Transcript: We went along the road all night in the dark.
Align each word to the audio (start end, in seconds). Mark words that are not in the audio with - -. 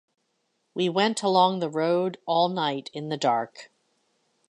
We 0.73 0.89
went 0.89 1.21
along 1.21 1.59
the 1.59 1.69
road 1.69 2.17
all 2.25 2.49
night 2.49 2.89
in 2.91 3.09
the 3.09 3.17
dark. 3.17 3.71